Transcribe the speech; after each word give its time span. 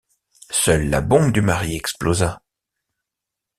Seule 0.49 0.89
la 0.89 0.99
bombe 0.99 1.31
du 1.31 1.41
mari 1.43 1.75
explosa. 1.75 2.41